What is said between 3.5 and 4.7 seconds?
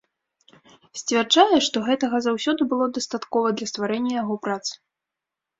для стварэння яго прац.